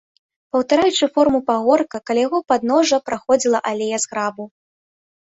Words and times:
Паўтараючы 0.55 1.09
форму 1.17 1.39
пагорка, 1.51 2.03
каля 2.11 2.21
яго 2.27 2.39
падножжа 2.55 3.03
праходзіла 3.13 3.65
алея 3.75 3.97
з 4.09 4.15
грабу. 4.15 4.53